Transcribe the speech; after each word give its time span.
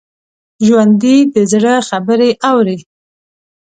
ژوندي 0.65 1.17
د 1.33 1.35
زړه 1.51 1.73
خبرې 1.89 2.29
اوري 2.49 2.77